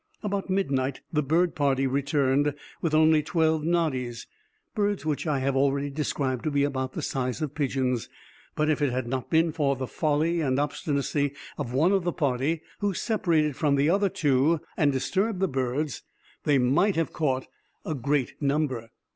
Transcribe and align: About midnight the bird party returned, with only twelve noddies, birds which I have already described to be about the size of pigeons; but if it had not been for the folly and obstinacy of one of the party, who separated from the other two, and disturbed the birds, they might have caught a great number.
About 0.23 0.49
midnight 0.49 1.01
the 1.13 1.21
bird 1.21 1.53
party 1.53 1.85
returned, 1.85 2.55
with 2.81 2.95
only 2.95 3.21
twelve 3.21 3.63
noddies, 3.63 4.25
birds 4.73 5.05
which 5.05 5.27
I 5.27 5.37
have 5.41 5.55
already 5.55 5.91
described 5.91 6.43
to 6.45 6.49
be 6.49 6.63
about 6.63 6.93
the 6.93 7.03
size 7.03 7.39
of 7.39 7.53
pigeons; 7.53 8.09
but 8.55 8.67
if 8.67 8.81
it 8.81 8.91
had 8.91 9.05
not 9.05 9.29
been 9.29 9.51
for 9.51 9.75
the 9.75 9.85
folly 9.85 10.41
and 10.41 10.59
obstinacy 10.59 11.33
of 11.55 11.71
one 11.75 11.91
of 11.91 12.03
the 12.03 12.13
party, 12.13 12.63
who 12.79 12.95
separated 12.95 13.55
from 13.55 13.75
the 13.75 13.91
other 13.91 14.09
two, 14.09 14.61
and 14.75 14.91
disturbed 14.91 15.39
the 15.39 15.47
birds, 15.47 16.01
they 16.45 16.57
might 16.57 16.95
have 16.95 17.13
caught 17.13 17.45
a 17.85 17.93
great 17.93 18.33
number. 18.41 18.89